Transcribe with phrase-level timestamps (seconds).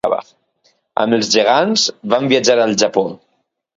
[1.03, 1.83] Amb els gegants,
[2.15, 3.05] van viatjar al Japó.